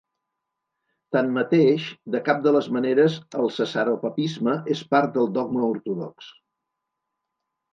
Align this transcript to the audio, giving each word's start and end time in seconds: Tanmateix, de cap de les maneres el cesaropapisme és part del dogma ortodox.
Tanmateix, 1.15 1.83
de 2.15 2.21
cap 2.29 2.39
de 2.47 2.53
les 2.57 2.69
maneres 2.77 3.17
el 3.43 3.51
cesaropapisme 3.59 4.57
és 4.77 4.83
part 4.95 5.15
del 5.19 5.31
dogma 5.37 5.65
ortodox. 5.69 6.33